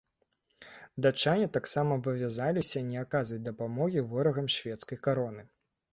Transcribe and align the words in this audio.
Датчане 1.05 1.49
таксама 1.57 1.91
абавязаліся 2.01 2.83
не 2.89 2.97
аказваць 3.05 3.41
дапамогі 3.51 4.07
ворагам 4.15 4.47
шведскай 4.57 4.97
кароны. 5.11 5.41